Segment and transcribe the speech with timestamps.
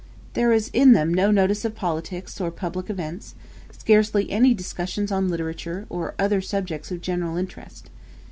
[0.33, 3.35] There is in them no notice of politics or public events;
[3.71, 7.91] scarcely any discussions on literature, or other subjects of general interest.